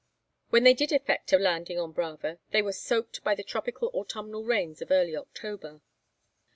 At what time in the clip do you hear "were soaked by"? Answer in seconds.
2.63-3.35